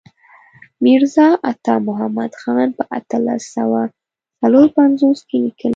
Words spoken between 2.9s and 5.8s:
اتلس سوه څلور پنځوس کې لیکلی.